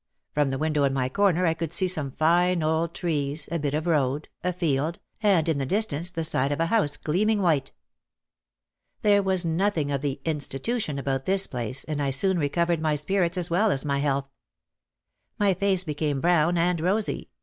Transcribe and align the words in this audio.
From 0.33 0.49
the 0.49 0.57
window 0.57 0.83
in 0.83 0.93
my 0.95 1.09
corner 1.09 1.45
I 1.45 1.53
could 1.53 1.71
see 1.71 1.87
some 1.87 2.09
fine 2.13 2.63
old 2.63 2.95
trees, 2.95 3.47
a 3.51 3.59
bit 3.59 3.75
of 3.75 3.85
road, 3.85 4.29
a 4.43 4.51
field, 4.51 4.97
and 5.21 5.47
in 5.47 5.59
the 5.59 5.65
distance 5.67 6.09
the 6.09 6.23
side 6.23 6.51
of 6.51 6.59
a 6.59 6.65
house 6.65 6.97
gleaming 6.97 7.39
white. 7.39 7.71
There 9.03 9.21
was 9.21 9.45
nothing 9.45 9.91
of 9.91 10.01
the 10.01 10.19
"institution" 10.25 10.97
about 10.97 11.25
this 11.25 11.45
place 11.45 11.83
and 11.83 12.01
I 12.01 12.09
soon 12.09 12.39
recovered 12.39 12.81
my 12.81 12.95
spirits 12.95 13.37
as 13.37 13.51
well 13.51 13.69
as 13.69 13.85
my 13.85 13.99
health. 13.99 14.27
My 15.37 15.53
face 15.53 15.83
became 15.83 16.19
brown 16.19 16.57
and 16.57 16.81
rosy. 16.81 17.29